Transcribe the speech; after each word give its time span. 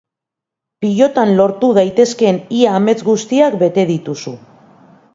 Pilotan 0.85 1.33
lortu 1.41 1.69
daitezkeen 1.79 2.41
ia 2.63 2.75
amets 2.81 2.99
guztiak 3.13 3.63
bete 3.65 3.89
dituzu. 3.95 4.39